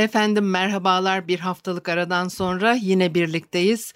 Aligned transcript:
Efendim 0.00 0.50
merhabalar 0.50 1.28
bir 1.28 1.38
haftalık 1.38 1.88
aradan 1.88 2.28
sonra 2.28 2.72
yine 2.72 3.14
birlikteyiz. 3.14 3.92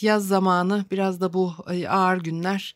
yaz 0.02 0.28
zamanı, 0.28 0.86
biraz 0.92 1.22
da 1.22 1.34
bu 1.34 1.54
e, 1.72 1.88
ağır 1.88 2.18
günler. 2.18 2.76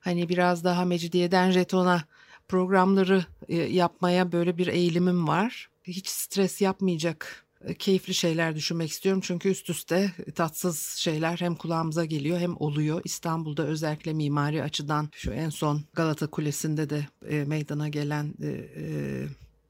Hani 0.00 0.28
biraz 0.28 0.64
daha 0.64 0.84
mecidiyeden 0.84 1.50
jetona 1.50 2.02
programları 2.48 3.24
e, 3.48 3.56
yapmaya 3.56 4.32
böyle 4.32 4.58
bir 4.58 4.66
eğilimim 4.66 5.28
var 5.28 5.70
hiç 5.84 6.08
stres 6.08 6.60
yapmayacak 6.60 7.44
e, 7.64 7.74
keyifli 7.74 8.14
şeyler 8.14 8.56
düşünmek 8.56 8.90
istiyorum. 8.90 9.20
Çünkü 9.24 9.48
üst 9.48 9.70
üste 9.70 10.12
tatsız 10.34 10.78
şeyler 10.78 11.36
hem 11.36 11.54
kulağımıza 11.54 12.04
geliyor 12.04 12.38
hem 12.38 12.56
oluyor. 12.56 13.00
İstanbul'da 13.04 13.66
özellikle 13.66 14.12
mimari 14.12 14.62
açıdan 14.62 15.08
şu 15.12 15.32
en 15.32 15.50
son 15.50 15.82
Galata 15.94 16.26
Kulesi'nde 16.26 16.90
de 16.90 17.06
e, 17.28 17.44
meydana 17.44 17.88
gelen 17.88 18.34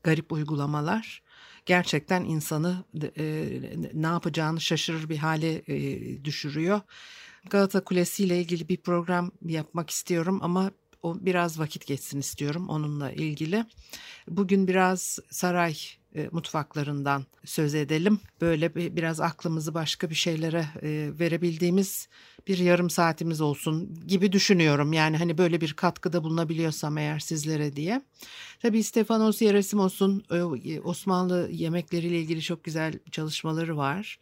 garip 0.03 0.33
uygulamalar 0.33 1.23
gerçekten 1.67 2.25
insanı 2.25 2.85
ne 3.95 4.07
yapacağını 4.07 4.61
şaşırır 4.61 5.09
bir 5.09 5.17
hale 5.17 5.67
düşürüyor. 6.25 6.81
Galata 7.51 7.85
Kulesi 7.85 8.25
ile 8.25 8.41
ilgili 8.41 8.69
bir 8.69 8.77
program 8.77 9.31
yapmak 9.43 9.91
istiyorum 9.91 10.39
ama 10.43 10.71
o 11.03 11.17
biraz 11.21 11.59
vakit 11.59 11.87
geçsin 11.87 12.21
istiyorum 12.21 12.69
onunla 12.69 13.13
ilgili. 13.13 13.65
Bugün 14.29 14.69
biraz 14.69 15.19
saray 15.31 15.77
e, 16.15 16.29
mutfaklarından 16.33 17.25
söz 17.45 17.75
edelim. 17.75 18.21
Böyle 18.41 18.75
bir, 18.75 18.97
biraz 18.97 19.21
aklımızı 19.21 19.75
başka 19.75 20.11
bir 20.11 20.15
şeylere 20.15 20.67
e, 20.83 21.11
verebildiğimiz 21.19 22.09
bir 22.49 22.59
yarım 22.59 22.91
saatimiz 22.91 23.41
olsun 23.41 24.01
gibi 24.07 24.33
düşünüyorum. 24.33 24.93
Yani 24.93 25.17
hani 25.17 25.39
böyle 25.39 25.61
bir 25.61 25.73
katkıda 25.73 26.25
bulunabiliyorsam 26.25 26.99
eğer 26.99 27.19
sizlere 27.19 27.77
diye. 27.77 28.03
Tabii 28.61 28.83
Stefanos 28.83 29.43
Yerasimos'un 29.43 30.25
e, 30.31 30.81
Osmanlı 30.81 31.49
yemekleriyle 31.53 32.21
ilgili 32.21 32.43
çok 32.43 32.65
güzel 32.65 32.99
çalışmaları 33.11 33.77
var 33.77 34.19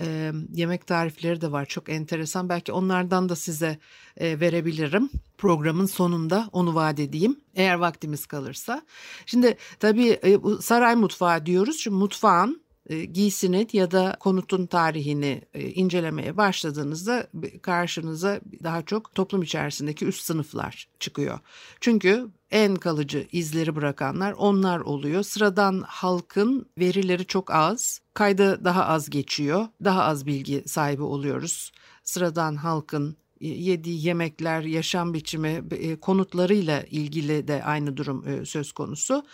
e, 0.00 0.32
yemek 0.52 0.86
tarifleri 0.86 1.40
de 1.40 1.52
var 1.52 1.66
çok 1.66 1.88
enteresan. 1.88 2.48
Belki 2.48 2.72
onlardan 2.72 3.28
da 3.28 3.36
size 3.36 3.78
e, 4.16 4.40
verebilirim. 4.40 5.10
Programın 5.38 5.86
sonunda 5.86 6.48
onu 6.52 6.74
vaat 6.74 7.00
edeyim 7.00 7.40
eğer 7.54 7.74
vaktimiz 7.74 8.26
kalırsa. 8.26 8.82
Şimdi 9.26 9.56
tabii 9.80 10.08
e, 10.08 10.38
saray 10.60 10.96
mutfağı 10.96 11.46
diyoruz. 11.46 11.80
Şimdi 11.80 11.96
mutfağın 11.96 12.65
giysinin 12.88 13.68
ya 13.72 13.90
da 13.90 14.16
konutun 14.20 14.66
tarihini 14.66 15.42
e, 15.54 15.68
incelemeye 15.68 16.36
başladığınızda 16.36 17.26
karşınıza 17.62 18.40
daha 18.64 18.82
çok 18.82 19.14
toplum 19.14 19.42
içerisindeki 19.42 20.06
üst 20.06 20.24
sınıflar 20.24 20.88
çıkıyor. 21.00 21.38
Çünkü 21.80 22.28
en 22.50 22.76
kalıcı 22.76 23.26
izleri 23.32 23.76
bırakanlar 23.76 24.32
onlar 24.32 24.80
oluyor. 24.80 25.22
Sıradan 25.22 25.84
halkın 25.86 26.66
verileri 26.78 27.26
çok 27.26 27.50
az, 27.50 28.00
kayda 28.14 28.64
daha 28.64 28.84
az 28.86 29.10
geçiyor, 29.10 29.66
daha 29.84 30.02
az 30.02 30.26
bilgi 30.26 30.62
sahibi 30.66 31.02
oluyoruz. 31.02 31.72
Sıradan 32.04 32.56
halkın 32.56 33.16
yediği 33.40 34.06
yemekler, 34.06 34.62
yaşam 34.62 35.14
biçimi, 35.14 35.62
e, 35.70 35.96
konutlarıyla 35.96 36.82
ilgili 36.82 37.48
de 37.48 37.64
aynı 37.64 37.96
durum 37.96 38.28
e, 38.28 38.44
söz 38.44 38.72
konusu. 38.72 39.24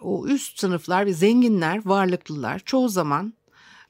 O 0.00 0.26
üst 0.26 0.58
sınıflar 0.60 1.06
ve 1.06 1.12
zenginler, 1.12 1.86
varlıklılar 1.86 2.58
çoğu 2.58 2.88
zaman 2.88 3.34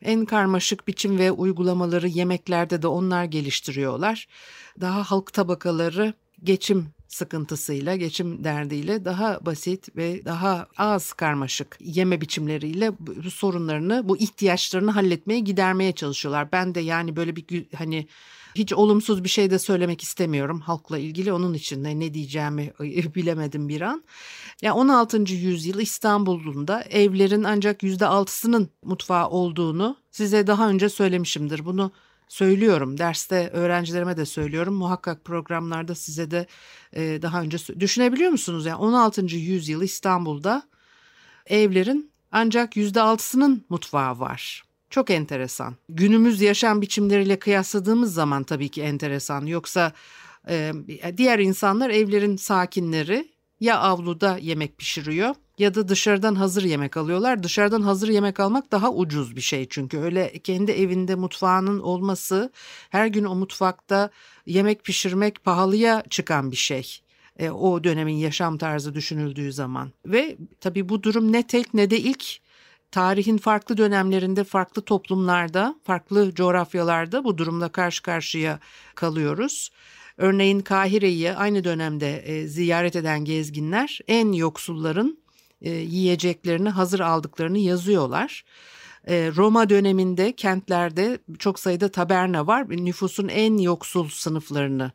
en 0.02 0.24
karmaşık 0.24 0.88
biçim 0.88 1.18
ve 1.18 1.32
uygulamaları 1.32 2.08
yemeklerde 2.08 2.82
de 2.82 2.86
onlar 2.86 3.24
geliştiriyorlar. 3.24 4.28
Daha 4.80 5.02
halk 5.02 5.32
tabakaları 5.32 6.14
geçim 6.42 6.88
sıkıntısıyla, 7.08 7.96
geçim 7.96 8.44
derdiyle 8.44 9.04
daha 9.04 9.46
basit 9.46 9.96
ve 9.96 10.24
daha 10.24 10.66
az 10.76 11.12
karmaşık 11.12 11.78
yeme 11.80 12.20
biçimleriyle 12.20 12.92
bu 12.98 13.30
sorunlarını, 13.30 14.08
bu 14.08 14.16
ihtiyaçlarını 14.16 14.90
halletmeye, 14.90 15.40
gidermeye 15.40 15.92
çalışıyorlar. 15.92 16.52
Ben 16.52 16.74
de 16.74 16.80
yani 16.80 17.16
böyle 17.16 17.36
bir 17.36 17.66
hani 17.76 18.06
hiç 18.58 18.72
olumsuz 18.72 19.24
bir 19.24 19.28
şey 19.28 19.50
de 19.50 19.58
söylemek 19.58 20.02
istemiyorum 20.02 20.60
halkla 20.60 20.98
ilgili. 20.98 21.32
Onun 21.32 21.54
için 21.54 21.84
de 21.84 22.00
ne 22.00 22.14
diyeceğimi 22.14 22.72
bilemedim 23.14 23.68
bir 23.68 23.80
an. 23.80 23.96
Ya 23.96 24.02
yani 24.62 24.78
16. 24.78 25.32
yüzyıl 25.32 25.78
İstanbul'unda 25.78 26.82
evlerin 26.82 27.44
ancak 27.44 27.82
%6'sının 27.82 28.68
mutfağı 28.82 29.28
olduğunu 29.28 29.96
size 30.10 30.46
daha 30.46 30.68
önce 30.68 30.88
söylemişimdir. 30.88 31.64
Bunu 31.64 31.92
söylüyorum. 32.28 32.98
Derste 32.98 33.48
öğrencilerime 33.48 34.16
de 34.16 34.26
söylüyorum. 34.26 34.74
Muhakkak 34.74 35.24
programlarda 35.24 35.94
size 35.94 36.30
de 36.30 36.46
e, 36.92 37.22
daha 37.22 37.42
önce 37.42 37.58
düşünebiliyor 37.80 38.30
musunuz? 38.30 38.66
Yani 38.66 38.76
16. 38.76 39.26
yüzyıl 39.36 39.82
İstanbul'da 39.82 40.62
evlerin 41.46 42.10
ancak 42.32 42.76
%6'sının 42.76 43.64
mutfağı 43.68 44.20
var. 44.20 44.64
Çok 44.90 45.10
enteresan. 45.10 45.74
Günümüz 45.88 46.40
yaşam 46.40 46.82
biçimleriyle 46.82 47.38
kıyasladığımız 47.38 48.14
zaman 48.14 48.44
tabii 48.44 48.68
ki 48.68 48.82
enteresan. 48.82 49.46
Yoksa 49.46 49.92
e, 50.48 50.72
diğer 51.16 51.38
insanlar 51.38 51.90
evlerin 51.90 52.36
sakinleri 52.36 53.28
ya 53.60 53.78
avluda 53.78 54.38
yemek 54.42 54.78
pişiriyor 54.78 55.34
ya 55.58 55.74
da 55.74 55.88
dışarıdan 55.88 56.34
hazır 56.34 56.62
yemek 56.62 56.96
alıyorlar. 56.96 57.42
Dışarıdan 57.42 57.82
hazır 57.82 58.08
yemek 58.08 58.40
almak 58.40 58.72
daha 58.72 58.92
ucuz 58.92 59.36
bir 59.36 59.40
şey 59.40 59.66
çünkü 59.70 59.98
öyle 59.98 60.32
kendi 60.38 60.72
evinde 60.72 61.14
mutfağının 61.14 61.80
olması 61.80 62.52
her 62.90 63.06
gün 63.06 63.24
o 63.24 63.34
mutfakta 63.34 64.10
yemek 64.46 64.84
pişirmek 64.84 65.44
pahalıya 65.44 66.02
çıkan 66.10 66.50
bir 66.50 66.56
şey. 66.56 67.00
E, 67.38 67.50
o 67.50 67.84
dönemin 67.84 68.14
yaşam 68.14 68.58
tarzı 68.58 68.94
düşünüldüğü 68.94 69.52
zaman 69.52 69.92
ve 70.06 70.36
tabii 70.60 70.88
bu 70.88 71.02
durum 71.02 71.32
ne 71.32 71.46
tek 71.46 71.74
ne 71.74 71.90
de 71.90 71.98
ilk 71.98 72.45
tarihin 72.96 73.36
farklı 73.36 73.76
dönemlerinde 73.76 74.44
farklı 74.44 74.82
toplumlarda, 74.82 75.74
farklı 75.84 76.34
coğrafyalarda 76.34 77.24
bu 77.24 77.38
durumla 77.38 77.68
karşı 77.68 78.02
karşıya 78.02 78.58
kalıyoruz. 78.94 79.70
Örneğin 80.16 80.60
Kahire'yi 80.60 81.32
aynı 81.32 81.64
dönemde 81.64 82.18
e, 82.18 82.46
ziyaret 82.46 82.96
eden 82.96 83.24
gezginler 83.24 84.00
en 84.08 84.32
yoksulların 84.32 85.18
e, 85.62 85.70
yiyeceklerini 85.70 86.68
hazır 86.68 87.00
aldıklarını 87.00 87.58
yazıyorlar. 87.58 88.44
E, 89.08 89.30
Roma 89.36 89.70
döneminde 89.70 90.32
kentlerde 90.32 91.18
çok 91.38 91.58
sayıda 91.58 91.88
taberna 91.88 92.46
var. 92.46 92.68
Nüfusun 92.68 93.28
en 93.28 93.58
yoksul 93.58 94.08
sınıflarını 94.08 94.92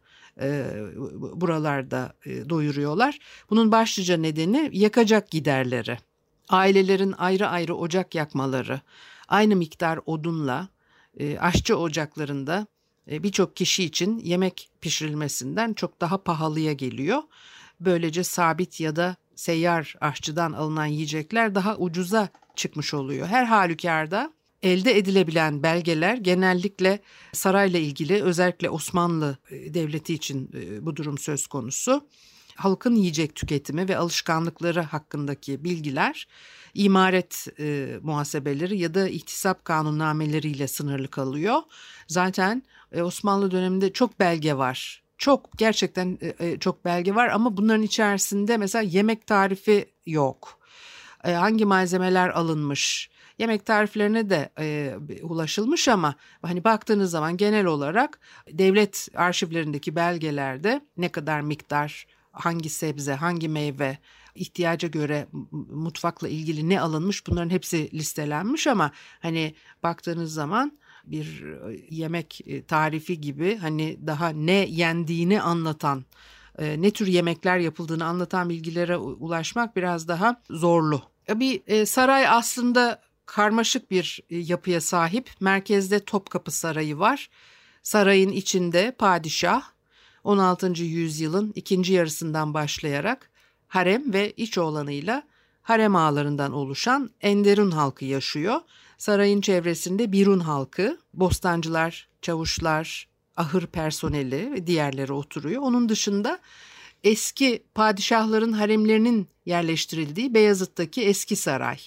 buralarda 1.34 2.14
doyuruyorlar. 2.26 3.20
Bunun 3.50 3.72
başlıca 3.72 4.18
nedeni 4.18 4.70
yakacak 4.74 5.32
giderleri 5.32 5.98
ailelerin 6.52 7.16
ayrı 7.18 7.48
ayrı 7.48 7.76
ocak 7.76 8.16
yakmaları, 8.16 8.82
aynı 9.28 9.56
miktar 9.56 10.00
odunla 10.06 10.68
e, 11.20 11.40
aşçı 11.40 11.78
ocaklarında 11.78 12.68
e, 13.12 13.24
birçok 13.24 13.56
kişi 13.56 13.84
için 13.84 14.20
yemek 14.20 14.70
pişirilmesinden 14.82 15.74
çok 15.74 16.02
daha 16.02 16.24
pahalıya 16.24 16.74
geliyor. 16.74 17.22
Böylece 17.80 18.24
sabit 18.24 18.80
ya 18.80 18.96
da 18.96 19.16
seyyar 19.36 19.96
aşçıdan 20.02 20.52
alınan 20.52 20.86
yiyecekler 20.86 21.56
daha 21.56 21.78
ucuza 21.78 22.30
çıkmış 22.56 22.94
oluyor. 22.94 23.28
Her 23.28 23.46
halükarda 23.46 24.34
elde 24.62 24.98
edilebilen 24.98 25.64
belgeler 25.64 26.18
genellikle 26.18 27.00
sarayla 27.34 27.80
ilgili 27.80 28.24
özellikle 28.24 28.70
Osmanlı 28.70 29.38
e, 29.50 29.74
Devleti 29.74 30.14
için 30.14 30.50
e, 30.54 30.86
bu 30.86 30.96
durum 30.96 31.18
söz 31.18 31.48
konusu 31.48 32.08
halkın 32.64 32.96
yiyecek 32.96 33.36
tüketimi 33.36 33.90
ve 33.90 33.98
alışkanlıkları 33.98 34.82
hakkındaki 34.82 35.64
bilgiler 35.64 36.28
imaret 36.74 37.48
e, 37.60 38.00
muhasebeleri 38.02 38.78
ya 38.78 38.94
da 38.94 39.10
ihtisap 39.10 39.66
kanunnameleriyle 39.66 40.68
sınırlı 40.68 41.08
kalıyor. 41.08 41.62
Zaten 42.08 42.64
e, 42.92 43.02
Osmanlı 43.02 43.52
döneminde 43.52 43.94
çok 43.94 44.20
belge 44.20 44.58
var 44.58 45.02
çok 45.22 45.58
gerçekten 45.58 46.18
e, 46.22 46.48
e, 46.48 46.60
çok 46.60 46.86
belge 46.86 47.16
var 47.16 47.28
ama 47.28 47.58
bunların 47.58 47.82
içerisinde 47.82 48.58
mesela 48.58 48.82
yemek 48.82 49.28
tarifi 49.28 49.86
yok. 50.06 50.60
E, 51.24 51.32
hangi 51.34 51.66
malzemeler 51.66 52.30
alınmış? 52.30 53.10
Yemek 53.38 53.66
tariflerine 53.66 54.30
de 54.30 54.50
e, 54.60 54.96
ulaşılmış 55.22 55.88
ama 55.88 56.16
hani 56.42 56.64
baktığınız 56.64 57.12
zaman 57.12 57.38
genel 57.38 57.66
olarak 57.66 58.20
devlet 58.52 59.08
arşivlerindeki 59.16 59.96
belgelerde 59.96 60.82
ne 60.98 61.10
kadar 61.10 61.42
miktar, 61.42 62.08
hangi 62.32 62.70
sebze, 62.70 63.14
hangi 63.14 63.50
meyve, 63.50 63.98
ihtiyaca 64.36 64.88
göre 64.88 65.28
mutfakla 65.72 66.28
ilgili 66.28 66.70
ne 66.70 66.82
alınmış 66.82 67.28
bunların 67.28 67.50
hepsi 67.50 67.90
listelenmiş 67.94 68.68
ama 68.68 68.92
hani 69.20 69.56
baktığınız 69.84 70.34
zaman 70.34 70.80
bir 71.06 71.44
e, 71.44 71.86
yemek 71.90 72.42
e, 72.48 72.64
tarifi 72.64 73.22
gibi 73.22 73.58
hani 73.58 74.00
daha 74.08 74.30
ne 74.30 74.52
yendiğini 74.52 75.42
anlatan 75.42 76.06
e, 76.58 76.82
ne 76.82 76.92
tür 76.92 77.08
yemekler 77.08 77.58
yapıldığını 77.58 78.06
anlatan 78.06 78.50
bilgilere 78.50 78.98
ulaşmak 78.98 79.76
biraz 79.76 80.08
daha 80.08 80.42
zorlu. 80.50 81.02
Bir 81.30 81.86
saray 81.86 82.28
aslında 82.28 83.02
karmaşık 83.26 83.92
bir 83.92 84.20
yapıya 84.30 84.82
sahip. 84.82 85.30
Merkezde 85.40 86.00
Topkapı 86.00 86.52
Sarayı 86.52 87.00
var. 87.00 87.30
Sarayın 87.84 88.32
içinde 88.32 88.96
padişah 88.98 89.64
16. 90.24 90.84
yüzyılın 90.84 91.52
ikinci 91.56 91.94
yarısından 91.94 92.54
başlayarak 92.54 93.30
harem 93.68 94.14
ve 94.14 94.32
iç 94.32 94.58
oğlanıyla 94.58 95.24
harem 95.62 95.96
ağalarından 95.96 96.54
oluşan 96.54 97.10
Enderun 97.22 97.72
halkı 97.72 98.06
yaşıyor. 98.06 98.62
Sarayın 98.98 99.42
çevresinde 99.42 100.12
Birun 100.12 100.40
halkı, 100.40 100.98
bostancılar, 101.14 102.08
çavuşlar, 102.22 103.08
ahır 103.38 103.68
personeli 103.68 104.52
ve 104.52 104.68
diğerleri 104.68 105.14
oturuyor. 105.14 105.62
Onun 105.62 105.90
dışında 105.90 106.40
eski 107.04 107.64
padişahların 107.76 108.52
haremlerinin 108.52 109.28
yerleştirildiği 109.46 110.34
Beyazıt'taki 110.34 111.02
eski 111.02 111.36
saray, 111.36 111.78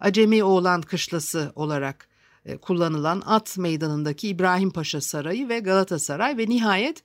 Acemi 0.00 0.44
Oğlan 0.44 0.82
Kışlası 0.82 1.52
olarak 1.54 2.08
e, 2.44 2.56
kullanılan 2.56 3.22
At 3.26 3.58
Meydanı'ndaki 3.58 4.28
İbrahim 4.28 4.70
Paşa 4.70 5.00
Sarayı 5.00 5.48
ve 5.48 5.58
Galatasaray 5.58 6.38
ve 6.38 6.48
nihayet 6.48 7.02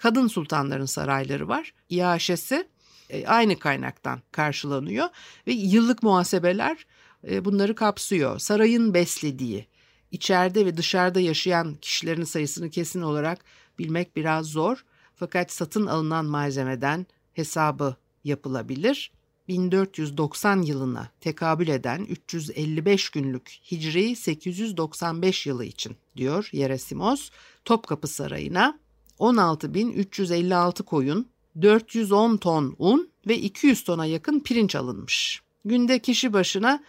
kadın 0.00 0.28
sultanların 0.28 0.86
sarayları 0.86 1.48
var. 1.48 1.74
İAŞ'si 1.88 2.68
e, 3.10 3.26
aynı 3.26 3.58
kaynaktan 3.58 4.20
karşılanıyor 4.32 5.08
ve 5.46 5.52
yıllık 5.52 6.02
muhasebeler 6.02 6.86
e, 7.30 7.44
bunları 7.44 7.74
kapsıyor. 7.74 8.38
Sarayın 8.38 8.94
beslediği, 8.94 9.66
içeride 10.10 10.66
ve 10.66 10.76
dışarıda 10.76 11.20
yaşayan 11.20 11.74
kişilerin 11.74 12.24
sayısını 12.24 12.70
kesin 12.70 13.02
olarak 13.02 13.44
bilmek 13.78 14.16
biraz 14.16 14.46
zor. 14.46 14.84
Fakat 15.16 15.52
satın 15.52 15.86
alınan 15.86 16.24
malzemeden 16.24 17.06
hesabı 17.32 17.96
yapılabilir. 18.24 19.12
1490 19.48 20.62
yılına 20.62 21.10
tekabül 21.20 21.68
eden 21.68 22.04
355 22.04 23.10
günlük 23.10 23.58
Hicri 23.70 24.16
895 24.16 25.46
yılı 25.46 25.64
için 25.64 25.96
diyor 26.16 26.48
Yeresimos 26.52 27.30
Topkapı 27.64 28.08
Sarayı'na 28.08 28.78
16.356 29.20 30.82
koyun, 30.82 31.28
410 31.62 32.36
ton 32.36 32.74
un 32.78 33.10
ve 33.28 33.38
200 33.38 33.84
tona 33.84 34.06
yakın 34.06 34.40
pirinç 34.40 34.74
alınmış. 34.76 35.42
Günde 35.64 35.98
kişi 35.98 36.32
başına 36.32 36.82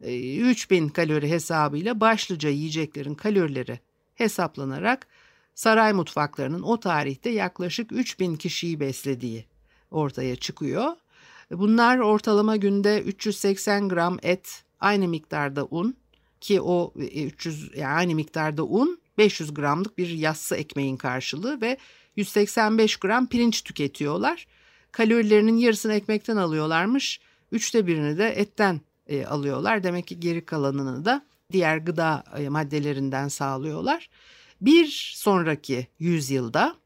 3000 0.00 0.88
e, 0.88 0.92
kalori 0.92 1.30
hesabıyla 1.30 2.00
başlıca 2.00 2.48
yiyeceklerin 2.48 3.14
kalorileri 3.14 3.80
hesaplanarak 4.14 5.06
saray 5.54 5.92
mutfaklarının 5.92 6.62
o 6.62 6.80
tarihte 6.80 7.30
yaklaşık 7.30 7.92
3000 7.92 8.36
kişiyi 8.36 8.80
beslediği 8.80 9.44
ortaya 9.90 10.36
çıkıyor. 10.36 10.92
Bunlar 11.50 11.98
ortalama 11.98 12.56
günde 12.56 13.02
380 13.02 13.88
gram 13.88 14.18
et, 14.22 14.64
aynı 14.80 15.08
miktarda 15.08 15.64
un 15.64 15.96
ki 16.40 16.60
o 16.60 16.92
300 16.96 17.74
e, 17.74 17.80
yani 17.80 17.94
aynı 17.94 18.14
miktarda 18.14 18.64
un 18.64 19.00
500 19.20 19.54
gramlık 19.54 19.98
bir 19.98 20.08
yassı 20.08 20.56
ekmeğin 20.56 20.96
karşılığı 20.96 21.60
ve 21.60 21.76
185 22.16 22.96
gram 22.96 23.26
pirinç 23.26 23.62
tüketiyorlar. 23.62 24.46
Kalorilerinin 24.92 25.56
yarısını 25.56 25.94
ekmekten 25.94 26.36
alıyorlarmış. 26.36 27.20
Üçte 27.52 27.86
birini 27.86 28.18
de 28.18 28.28
etten 28.28 28.80
e, 29.06 29.24
alıyorlar. 29.24 29.82
Demek 29.82 30.06
ki 30.06 30.20
geri 30.20 30.44
kalanını 30.44 31.04
da 31.04 31.24
diğer 31.52 31.76
gıda 31.78 32.24
e, 32.38 32.48
maddelerinden 32.48 33.28
sağlıyorlar. 33.28 34.10
Bir 34.60 35.12
sonraki 35.16 35.86
yüzyılda 35.98 36.76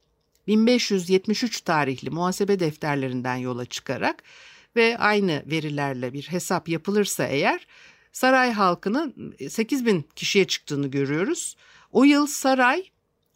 1573 0.46 1.60
tarihli 1.60 2.10
muhasebe 2.10 2.60
defterlerinden 2.60 3.36
yola 3.36 3.64
çıkarak 3.64 4.22
ve 4.76 4.98
aynı 4.98 5.42
verilerle 5.46 6.12
bir 6.12 6.22
hesap 6.22 6.68
yapılırsa 6.68 7.26
eğer 7.26 7.66
saray 8.12 8.52
halkının 8.52 9.34
8 9.48 9.86
bin 9.86 10.04
kişiye 10.16 10.44
çıktığını 10.44 10.86
görüyoruz. 10.86 11.56
O 11.94 12.04
yıl 12.04 12.26
saray 12.26 12.84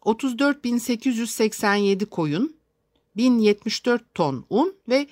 34.887 0.01 2.05
koyun, 2.05 2.55
1074 3.17 4.13
ton 4.13 4.45
un 4.49 4.75
ve 4.89 5.07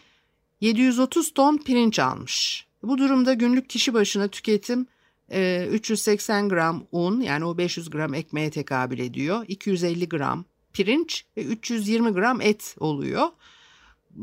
730 0.61 1.33
ton 1.33 1.57
pirinç 1.57 1.99
almış. 1.99 2.67
Bu 2.83 2.97
durumda 2.97 3.33
günlük 3.33 3.69
kişi 3.69 3.93
başına 3.93 4.27
tüketim 4.27 4.87
380 5.29 6.45
e, 6.45 6.47
gram 6.47 6.83
un 6.91 7.21
yani 7.21 7.45
o 7.45 7.57
500 7.57 7.89
gram 7.89 8.13
ekmeğe 8.13 8.49
tekabül 8.49 8.99
ediyor. 8.99 9.45
250 9.47 10.09
gram 10.09 10.45
pirinç 10.73 11.25
ve 11.37 11.43
320 11.43 12.11
gram 12.11 12.41
et 12.41 12.75
oluyor. 12.79 13.27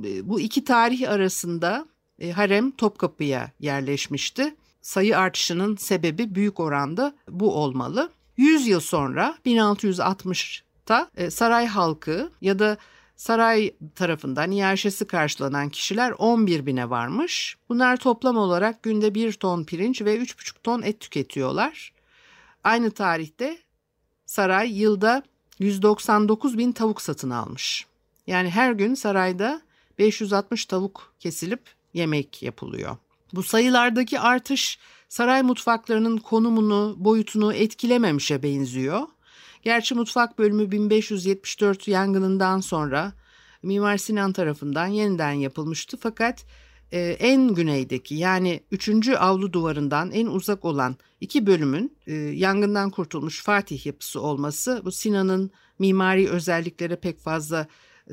E, 0.04 0.28
bu 0.28 0.40
iki 0.40 0.64
tarih 0.64 1.10
arasında 1.10 1.86
e, 2.18 2.30
harem 2.30 2.70
Topkapı'ya 2.70 3.52
yerleşmişti. 3.60 4.54
Sayı 4.80 5.18
artışının 5.18 5.76
sebebi 5.76 6.34
büyük 6.34 6.60
oranda 6.60 7.14
bu 7.28 7.54
olmalı. 7.54 8.10
100 8.36 8.66
yıl 8.66 8.80
sonra 8.80 9.38
1660'ta 9.46 11.10
saray 11.30 11.66
halkı 11.66 12.30
ya 12.40 12.58
da 12.58 12.78
Saray 13.16 13.74
tarafından 13.94 14.50
iaşesi 14.50 15.06
karşılanan 15.06 15.68
kişiler 15.68 16.14
11 16.18 16.66
bine 16.66 16.90
varmış. 16.90 17.56
Bunlar 17.68 17.96
toplam 17.96 18.36
olarak 18.36 18.82
günde 18.82 19.14
1 19.14 19.32
ton 19.32 19.64
pirinç 19.64 20.02
ve 20.02 20.16
3,5 20.16 20.54
ton 20.62 20.82
et 20.82 21.00
tüketiyorlar. 21.00 21.92
Aynı 22.64 22.90
tarihte 22.90 23.58
saray 24.26 24.80
yılda 24.80 25.22
199 25.58 26.58
bin 26.58 26.72
tavuk 26.72 27.02
satın 27.02 27.30
almış. 27.30 27.86
Yani 28.26 28.50
her 28.50 28.72
gün 28.72 28.94
sarayda 28.94 29.60
560 29.98 30.66
tavuk 30.66 31.14
kesilip 31.20 31.62
yemek 31.94 32.42
yapılıyor. 32.42 32.96
Bu 33.34 33.42
sayılardaki 33.42 34.20
artış 34.20 34.78
saray 35.14 35.42
mutfaklarının 35.42 36.16
konumunu, 36.16 36.94
boyutunu 36.98 37.54
etkilememişe 37.54 38.42
benziyor. 38.42 39.00
Gerçi 39.62 39.94
mutfak 39.94 40.38
bölümü 40.38 40.70
1574 40.70 41.88
yangınından 41.88 42.60
sonra 42.60 43.12
Mimar 43.62 43.96
Sinan 43.96 44.32
tarafından 44.32 44.86
yeniden 44.86 45.32
yapılmıştı 45.32 45.96
fakat 46.00 46.44
e, 46.92 47.00
en 47.00 47.54
güneydeki 47.54 48.14
yani 48.14 48.60
3. 48.70 49.08
avlu 49.08 49.52
duvarından 49.52 50.10
en 50.10 50.26
uzak 50.26 50.64
olan 50.64 50.96
iki 51.20 51.46
bölümün 51.46 51.96
e, 52.06 52.14
yangından 52.14 52.90
kurtulmuş 52.90 53.42
Fatih 53.42 53.86
yapısı 53.86 54.20
olması 54.20 54.82
bu 54.84 54.92
Sinan'ın 54.92 55.50
mimari 55.78 56.28
özelliklere 56.28 56.96
pek 56.96 57.18
fazla 57.18 57.66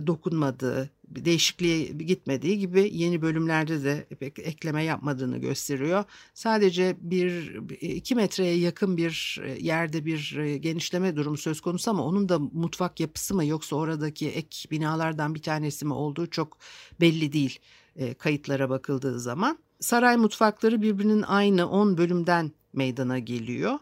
dokunmadığı, 0.08 0.90
değişikliğe 1.16 1.86
gitmediği 1.86 2.60
gibi 2.60 2.90
yeni 2.94 3.22
bölümlerde 3.22 3.84
de 3.84 4.08
pek 4.20 4.40
ekleme 4.40 4.84
yapmadığını 4.84 5.38
gösteriyor. 5.38 6.04
Sadece 6.34 6.98
bir 7.02 7.56
iki 7.82 8.16
metreye 8.16 8.58
yakın 8.58 8.98
bir 8.98 9.42
yerde 9.60 10.06
bir 10.06 10.36
genişleme 10.56 11.16
durumu 11.16 11.38
söz 11.38 11.62
konusu 11.62 11.92
ama 11.92 12.04
onun 12.04 12.30
da 12.30 12.40
mutfak 12.40 13.00
yapısı 13.00 13.36
mı 13.36 13.46
yoksa 13.46 13.76
oradaki 13.76 14.30
ek 14.30 14.70
binalardan 14.72 15.36
bir 15.36 15.42
tanesi 15.42 15.86
mi 15.86 15.94
olduğu 15.94 16.30
çok 16.30 16.58
belli 17.02 17.34
değil 17.34 17.60
e, 17.96 18.14
kayıtlara 18.14 18.70
bakıldığı 18.70 19.20
zaman. 19.20 19.58
Saray 19.80 20.18
mutfakları 20.18 20.82
birbirinin 20.82 21.22
aynı 21.22 21.70
10 21.70 21.98
bölümden 21.98 22.52
meydana 22.74 23.20
geliyor. 23.20 23.80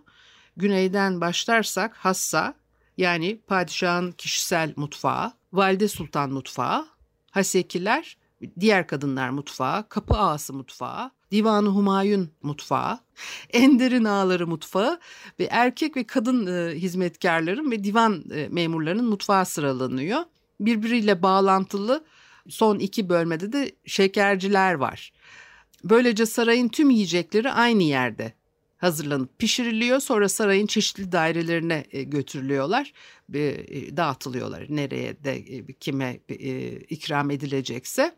Güneyden 0.58 1.22
başlarsak 1.22 1.96
Hassa 1.96 2.54
yani 2.98 3.40
padişahın 3.48 4.12
kişisel 4.12 4.74
mutfağı, 4.76 5.34
valide 5.54 5.88
sultan 5.88 6.32
mutfağı, 6.32 6.88
Hasekiler, 7.32 8.18
diğer 8.60 8.88
kadınlar 8.88 9.30
mutfağı, 9.30 9.90
kapı 9.90 10.14
ağası 10.14 10.54
mutfağı, 10.54 11.12
Divanı 11.32 11.68
Humayun 11.68 12.30
mutfağı, 12.44 13.00
Ender'in 13.50 14.04
ağaları 14.04 14.48
mutfağı 14.48 15.00
ve 15.40 15.44
erkek 15.52 15.98
ve 15.98 16.04
kadın 16.04 16.46
e, 16.46 16.76
hizmetkarların 16.76 17.72
ve 17.72 17.84
divan 17.84 18.24
e, 18.34 18.48
memurlarının 18.48 19.10
mutfağı 19.10 19.46
sıralanıyor. 19.46 20.20
Birbiriyle 20.60 21.22
bağlantılı 21.22 22.06
son 22.50 22.80
iki 22.80 23.10
bölmede 23.10 23.54
de 23.54 23.72
şekerciler 23.86 24.74
var. 24.74 25.14
Böylece 25.84 26.26
sarayın 26.26 26.70
tüm 26.70 26.90
yiyecekleri 26.90 27.52
aynı 27.52 27.84
yerde 27.84 28.34
hazırlanıp 28.80 29.40
pişiriliyor. 29.40 30.00
Sonra 30.00 30.30
sarayın 30.30 30.68
çeşitli 30.68 31.12
dairelerine 31.12 31.86
e, 31.92 32.04
götürülüyorlar. 32.04 32.94
E, 33.34 33.98
dağıtılıyorlar. 33.98 34.66
Nereye 34.70 35.24
de 35.24 35.36
e, 35.36 35.74
kime 35.74 36.20
ikram 36.90 37.32
edilecekse. 37.32 38.16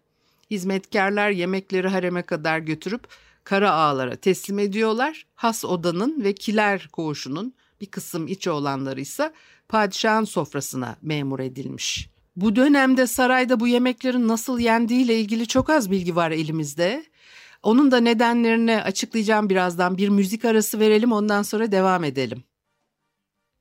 Hizmetkarlar 0.52 1.30
yemekleri 1.30 1.88
hareme 1.88 2.22
kadar 2.22 2.60
götürüp 2.60 3.08
kara 3.44 3.72
ağalara 3.72 4.16
teslim 4.16 4.60
ediyorlar. 4.60 5.26
Has 5.36 5.66
odanın 5.66 6.24
ve 6.24 6.34
kiler 6.34 6.88
koğuşunun 6.92 7.54
bir 7.82 7.86
kısım 7.86 8.28
iç 8.28 8.48
olanları 8.48 9.02
ise 9.02 9.34
padişahın 9.70 10.26
sofrasına 10.26 10.96
memur 11.02 11.40
edilmiş. 11.40 12.10
Bu 12.36 12.56
dönemde 12.56 13.08
sarayda 13.08 13.60
bu 13.60 13.68
yemeklerin 13.68 14.28
nasıl 14.28 14.60
yendiğiyle 14.60 15.20
ilgili 15.20 15.48
çok 15.48 15.70
az 15.70 15.92
bilgi 15.92 16.16
var 16.16 16.32
elimizde. 16.32 17.06
Onun 17.64 17.92
da 17.92 18.00
nedenlerini 18.00 18.82
açıklayacağım 18.82 19.50
birazdan. 19.50 19.98
Bir 19.98 20.10
müzik 20.10 20.46
arası 20.46 20.80
verelim 20.80 21.12
ondan 21.12 21.44
sonra 21.44 21.72
devam 21.72 22.04
edelim. 22.04 22.44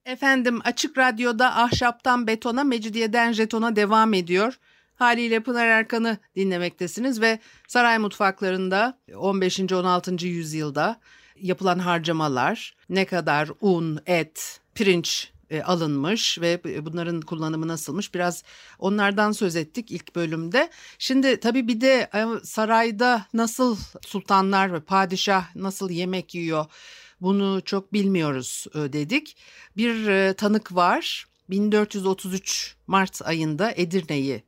Efendim 0.05 0.61
Açık 0.65 0.99
Radyo'da 0.99 1.57
Ahşaptan 1.57 2.27
Betona, 2.27 2.65
Mecidiyeden 2.65 3.33
Jeton'a 3.33 3.77
devam 3.77 4.15
ediyor. 4.15 4.59
Haliyle 4.95 5.41
Pınar 5.41 5.67
Erkan'ı 5.67 6.19
dinlemektesiniz 6.37 7.21
ve 7.21 7.39
saray 7.69 7.99
mutfaklarında 7.99 8.99
15. 9.17 9.61
16. 9.61 10.27
yüzyılda 10.27 11.01
yapılan 11.41 11.79
harcamalar, 11.79 12.77
ne 12.89 13.05
kadar 13.05 13.51
un, 13.61 14.01
et, 14.07 14.61
pirinç 14.75 15.31
e, 15.51 15.63
alınmış 15.63 16.41
ve 16.41 16.61
bunların 16.85 17.21
kullanımı 17.21 17.69
nasılmış 17.69 18.15
biraz 18.15 18.43
onlardan 18.79 19.33
söz 19.33 19.57
ettik 19.57 19.91
ilk 19.91 20.17
bölümde. 20.17 20.71
Şimdi 20.99 21.41
tabii 21.41 21.69
bir 21.69 21.81
de 21.81 22.11
e, 22.15 22.27
sarayda 22.45 23.27
nasıl 23.35 23.77
sultanlar 24.07 24.73
ve 24.73 24.81
padişah 24.81 25.57
nasıl 25.57 25.91
yemek 25.91 26.35
yiyor 26.35 26.67
bunu 27.21 27.63
çok 27.65 27.93
bilmiyoruz 27.93 28.67
e, 28.75 28.79
dedik. 28.79 29.37
Bir 29.77 30.33
tanık 30.33 30.75
var 30.75 31.27
1433 31.51 32.77
Mart 32.87 33.23
ayında 33.23 33.73
Edirne'yi 33.77 34.43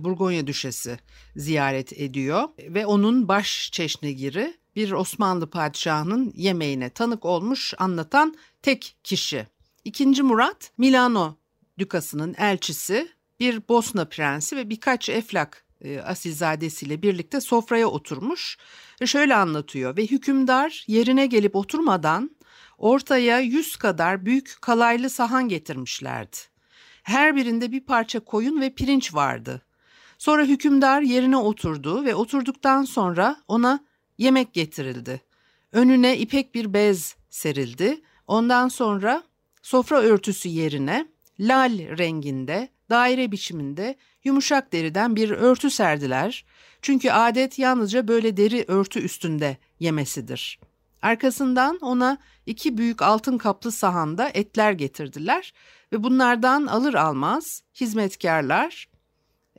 Burgonya 0.00 0.46
Düşesi 0.46 0.98
ziyaret 1.36 1.92
ediyor 1.92 2.48
ve 2.58 2.86
onun 2.86 3.28
baş 3.28 3.70
çeşnigiri 3.72 4.54
bir 4.76 4.92
Osmanlı 4.92 5.50
padişahının 5.50 6.32
yemeğine 6.36 6.90
tanık 6.90 7.24
olmuş 7.24 7.74
anlatan 7.78 8.36
tek 8.62 8.96
kişi. 9.04 9.46
İkinci 9.84 10.22
Murat 10.22 10.72
Milano 10.78 11.36
Dükası'nın 11.78 12.34
elçisi, 12.38 13.08
bir 13.40 13.68
Bosna 13.68 14.04
prensi 14.04 14.56
ve 14.56 14.70
birkaç 14.70 15.08
eflak 15.08 15.64
e, 15.80 16.00
asilzadesiyle 16.00 17.02
birlikte 17.02 17.40
sofraya 17.40 17.86
oturmuş 17.88 18.58
ve 19.00 19.06
şöyle 19.06 19.34
anlatıyor 19.34 19.96
ve 19.96 20.06
hükümdar 20.06 20.84
yerine 20.86 21.26
gelip 21.26 21.56
oturmadan 21.56 22.36
ortaya 22.78 23.40
yüz 23.40 23.76
kadar 23.76 24.26
büyük 24.26 24.56
kalaylı 24.60 25.10
sahan 25.10 25.48
getirmişlerdi. 25.48 26.36
Her 27.02 27.36
birinde 27.36 27.72
bir 27.72 27.80
parça 27.80 28.20
koyun 28.20 28.60
ve 28.60 28.74
pirinç 28.74 29.14
vardı. 29.14 29.62
Sonra 30.18 30.44
hükümdar 30.44 31.02
yerine 31.02 31.36
oturdu 31.36 32.04
ve 32.04 32.14
oturduktan 32.14 32.84
sonra 32.84 33.36
ona 33.48 33.84
yemek 34.18 34.54
getirildi. 34.54 35.22
Önüne 35.72 36.18
ipek 36.18 36.54
bir 36.54 36.72
bez 36.72 37.16
serildi. 37.30 38.00
Ondan 38.26 38.68
sonra 38.68 39.22
Sofra 39.62 40.00
örtüsü 40.00 40.48
yerine 40.48 41.06
lal 41.40 41.78
renginde, 41.98 42.68
daire 42.90 43.32
biçiminde 43.32 43.96
yumuşak 44.24 44.72
deriden 44.72 45.16
bir 45.16 45.30
örtü 45.30 45.70
serdiler. 45.70 46.44
Çünkü 46.82 47.10
adet 47.10 47.58
yalnızca 47.58 48.08
böyle 48.08 48.36
deri 48.36 48.64
örtü 48.68 49.00
üstünde 49.00 49.56
yemesidir. 49.80 50.60
Arkasından 51.02 51.78
ona 51.78 52.18
iki 52.46 52.78
büyük 52.78 53.02
altın 53.02 53.38
kaplı 53.38 53.72
sahanda 53.72 54.30
etler 54.34 54.72
getirdiler 54.72 55.52
ve 55.92 56.02
bunlardan 56.02 56.66
alır 56.66 56.94
almaz 56.94 57.62
hizmetkarlar 57.80 58.88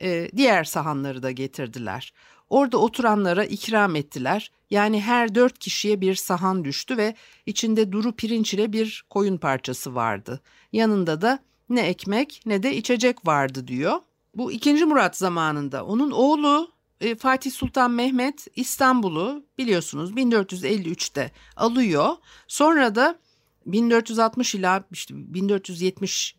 e, 0.00 0.28
diğer 0.36 0.64
sahanları 0.64 1.22
da 1.22 1.30
getirdiler. 1.30 2.12
Orada 2.54 2.78
oturanlara 2.78 3.44
ikram 3.44 3.96
ettiler. 3.96 4.50
Yani 4.70 5.00
her 5.00 5.34
dört 5.34 5.58
kişiye 5.58 6.00
bir 6.00 6.14
sahan 6.14 6.64
düştü 6.64 6.96
ve 6.96 7.14
içinde 7.46 7.92
duru 7.92 8.12
pirinç 8.12 8.54
ile 8.54 8.72
bir 8.72 9.04
koyun 9.10 9.36
parçası 9.36 9.94
vardı. 9.94 10.40
Yanında 10.72 11.20
da 11.20 11.38
ne 11.68 11.80
ekmek 11.80 12.40
ne 12.46 12.62
de 12.62 12.76
içecek 12.76 13.26
vardı 13.26 13.68
diyor. 13.68 14.00
Bu 14.34 14.52
2. 14.52 14.84
Murat 14.84 15.16
zamanında 15.16 15.84
onun 15.84 16.10
oğlu 16.10 16.70
e, 17.00 17.14
Fatih 17.14 17.50
Sultan 17.50 17.90
Mehmet 17.90 18.46
İstanbul'u 18.56 19.44
biliyorsunuz 19.58 20.12
1453'te 20.12 21.30
alıyor. 21.56 22.16
Sonra 22.48 22.94
da 22.94 23.18
1460 23.66 24.54
ila 24.54 24.84
işte 24.92 25.14
1470 25.16 26.36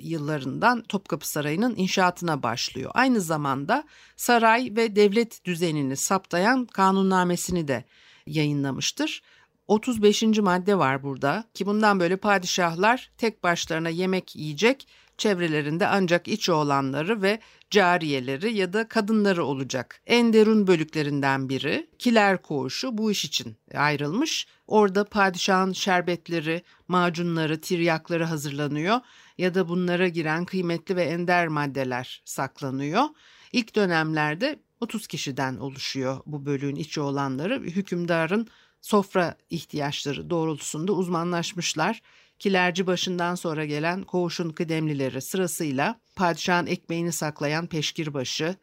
yıllarından 0.00 0.82
Topkapı 0.82 1.28
Sarayı'nın 1.28 1.76
inşaatına 1.76 2.42
başlıyor. 2.42 2.90
Aynı 2.94 3.20
zamanda 3.20 3.84
saray 4.16 4.72
ve 4.76 4.96
devlet 4.96 5.44
düzenini 5.44 5.96
saptayan 5.96 6.66
kanunnamesini 6.66 7.68
de 7.68 7.84
yayınlamıştır. 8.26 9.22
35. 9.68 10.22
madde 10.22 10.78
var 10.78 11.02
burada 11.02 11.44
ki 11.54 11.66
bundan 11.66 12.00
böyle 12.00 12.16
padişahlar 12.16 13.10
tek 13.18 13.42
başlarına 13.42 13.88
yemek 13.88 14.36
yiyecek, 14.36 14.88
çevrelerinde 15.18 15.86
ancak 15.86 16.28
iç 16.28 16.48
oğlanları 16.48 17.22
ve 17.22 17.40
cariyeleri 17.70 18.54
ya 18.54 18.72
da 18.72 18.88
kadınları 18.88 19.44
olacak. 19.44 20.00
Enderun 20.06 20.66
bölüklerinden 20.66 21.48
biri 21.48 21.86
Kiler 21.98 22.42
Koğuşu 22.42 22.98
bu 22.98 23.10
iş 23.10 23.24
için 23.24 23.56
ayrılmış. 23.74 24.46
Orada 24.66 25.04
padişahın 25.04 25.72
şerbetleri, 25.72 26.62
macunları, 26.88 27.60
tiryakları 27.60 28.24
hazırlanıyor 28.24 29.00
ya 29.38 29.54
da 29.54 29.68
bunlara 29.68 30.08
giren 30.08 30.44
kıymetli 30.44 30.96
ve 30.96 31.04
ender 31.04 31.48
maddeler 31.48 32.22
saklanıyor. 32.24 33.04
İlk 33.52 33.76
dönemlerde 33.76 34.58
30 34.80 35.06
kişiden 35.06 35.56
oluşuyor 35.56 36.20
bu 36.26 36.46
bölüğün 36.46 36.76
içi 36.76 37.00
olanları. 37.00 37.60
Hükümdarın 37.60 38.48
sofra 38.80 39.36
ihtiyaçları 39.50 40.30
doğrultusunda 40.30 40.92
uzmanlaşmışlar. 40.92 42.02
Kilerci 42.38 42.86
başından 42.86 43.34
sonra 43.34 43.64
gelen 43.64 44.02
koğuşun 44.02 44.50
kıdemlileri 44.50 45.20
sırasıyla 45.20 46.00
padişahın 46.16 46.66
ekmeğini 46.66 47.12
saklayan 47.12 47.66
peşkirbaşı, 47.66 48.56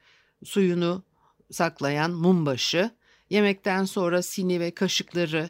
suyunu 0.44 1.03
saklayan 1.51 2.12
mumbaşı, 2.12 2.92
yemekten 3.30 3.86
sonra 3.86 4.22
sini 4.22 4.60
ve 4.60 4.72
kaşıkları 4.72 5.50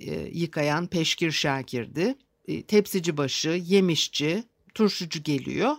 e, 0.00 0.14
yıkayan 0.32 0.86
peşkir 0.86 1.30
şakirdi, 1.30 2.14
e, 2.48 2.62
tepsici 2.62 3.16
başı, 3.16 3.48
yemişçi, 3.48 4.44
turşucu 4.74 5.22
geliyor. 5.22 5.76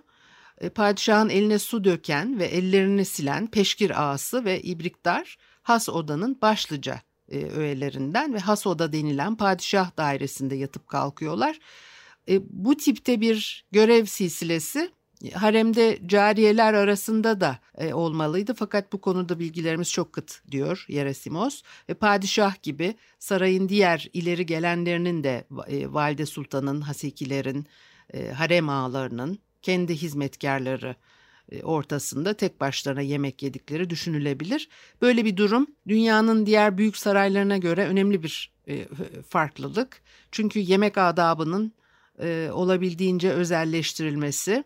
E, 0.58 0.70
padişahın 0.70 1.30
eline 1.30 1.60
su 1.60 1.84
döken 1.84 2.40
ve 2.40 2.46
ellerini 2.46 3.06
silen 3.06 3.48
peşkir 3.48 4.02
ağası 4.04 4.46
ve 4.46 4.62
ibrikdar 4.62 5.38
has 5.64 5.90
odanın 5.90 6.42
başlıca 6.42 7.02
e, 7.32 7.46
öğelerinden 7.46 8.34
ve 8.34 8.40
has 8.40 8.68
oda 8.68 8.94
denilen 8.94 9.36
padişah 9.36 9.98
dairesinde 9.98 10.56
yatıp 10.56 10.88
kalkıyorlar. 10.88 11.60
E, 12.30 12.40
bu 12.50 12.78
tipte 12.78 13.22
bir 13.22 13.66
görev 13.72 14.06
silsilesi 14.06 14.92
haremde 15.34 16.00
cariyeler 16.06 16.74
arasında 16.74 17.42
da 17.42 17.60
e, 17.78 17.94
olmalıydı 17.94 18.54
fakat 18.54 18.94
bu 18.94 19.02
konuda 19.02 19.40
bilgilerimiz 19.40 19.92
çok 19.92 20.14
kıt 20.14 20.52
diyor 20.52 20.86
Yerasimos. 20.88 21.62
Ve 21.90 21.94
padişah 21.94 22.64
gibi 22.64 22.96
sarayın 23.20 23.70
diğer 23.70 24.10
ileri 24.14 24.46
gelenlerinin 24.46 25.24
de 25.24 25.48
e, 25.68 25.94
valide 25.94 26.26
sultanın, 26.26 26.82
hasikilerin, 26.82 27.66
e, 28.14 28.32
harem 28.32 28.70
ağalarının 28.70 29.40
kendi 29.62 29.96
hizmetkarları 29.96 30.90
e, 30.90 31.21
ortasında 31.64 32.34
tek 32.34 32.62
başlarına 32.62 33.02
yemek 33.02 33.44
yedikleri 33.44 33.90
düşünülebilir. 33.90 34.70
Böyle 35.02 35.26
bir 35.26 35.38
durum 35.38 35.68
dünyanın 35.88 36.46
diğer 36.46 36.78
büyük 36.78 36.98
saraylarına 36.98 37.58
göre 37.58 37.88
önemli 37.88 38.24
bir 38.24 38.52
e, 38.68 38.88
farklılık. 39.30 40.02
Çünkü 40.32 40.60
yemek 40.60 40.98
adabının 40.98 41.74
e, 42.20 42.50
olabildiğince 42.54 43.32
özelleştirilmesi 43.32 44.64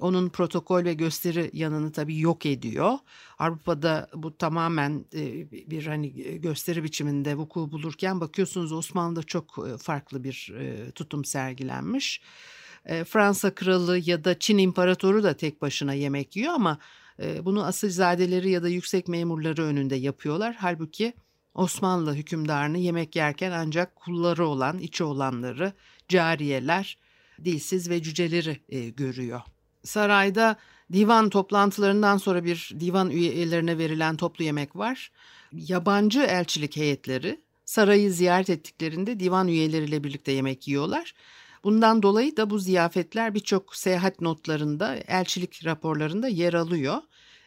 onun 0.00 0.28
protokol 0.28 0.84
ve 0.84 0.94
gösteri 0.94 1.50
yanını 1.52 1.92
tabii 1.92 2.18
yok 2.18 2.46
ediyor. 2.46 2.92
Avrupa'da 3.38 4.08
bu 4.14 4.36
tamamen 4.36 5.04
bir 5.66 5.86
hani 5.86 6.40
gösteri 6.40 6.84
biçiminde 6.84 7.36
vuku 7.36 7.72
bulurken 7.72 8.20
bakıyorsunuz 8.20 8.72
Osmanlı'da 8.72 9.22
çok 9.22 9.66
farklı 9.82 10.24
bir 10.24 10.52
tutum 10.94 11.24
sergilenmiş. 11.24 12.20
E, 12.86 13.04
Fransa 13.04 13.54
kralı 13.54 13.98
ya 13.98 14.24
da 14.24 14.38
Çin 14.38 14.58
imparatoru 14.58 15.22
da 15.22 15.36
tek 15.36 15.62
başına 15.62 15.94
yemek 15.94 16.36
yiyor 16.36 16.52
ama 16.52 16.78
e, 17.22 17.44
bunu 17.44 17.66
asilzadeleri 17.66 18.50
ya 18.50 18.62
da 18.62 18.68
yüksek 18.68 19.08
memurları 19.08 19.62
önünde 19.62 19.96
yapıyorlar. 19.96 20.56
Halbuki 20.58 21.12
Osmanlı 21.54 22.14
hükümdarını 22.14 22.78
yemek 22.78 23.16
yerken 23.16 23.50
ancak 23.50 23.96
kulları 23.96 24.46
olan, 24.46 24.78
içi 24.78 25.04
olanları, 25.04 25.72
cariyeler, 26.08 26.98
dilsiz 27.44 27.90
ve 27.90 28.02
cüceleri 28.02 28.60
e, 28.68 28.88
görüyor. 28.88 29.40
Sarayda 29.82 30.56
divan 30.92 31.28
toplantılarından 31.28 32.16
sonra 32.16 32.44
bir 32.44 32.72
divan 32.80 33.10
üyelerine 33.10 33.78
verilen 33.78 34.16
toplu 34.16 34.44
yemek 34.44 34.76
var. 34.76 35.12
Yabancı 35.52 36.20
elçilik 36.20 36.76
heyetleri 36.76 37.40
sarayı 37.64 38.12
ziyaret 38.12 38.50
ettiklerinde 38.50 39.20
divan 39.20 39.48
üyeleriyle 39.48 40.04
birlikte 40.04 40.32
yemek 40.32 40.68
yiyorlar. 40.68 41.14
Bundan 41.66 42.02
dolayı 42.02 42.36
da 42.36 42.50
bu 42.50 42.58
ziyafetler 42.58 43.34
birçok 43.34 43.76
seyahat 43.76 44.20
notlarında, 44.20 44.96
elçilik 44.96 45.64
raporlarında 45.64 46.28
yer 46.28 46.54
alıyor. 46.54 46.96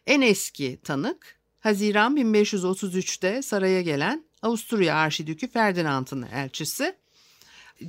En 0.07 0.21
eski 0.21 0.81
tanık 0.83 1.39
Haziran 1.59 2.17
1533'te 2.17 3.41
saraya 3.41 3.81
gelen 3.81 4.25
Avusturya 4.41 4.95
Arşidükü 4.95 5.47
Ferdinand'ın 5.47 6.21
elçisi. 6.21 6.95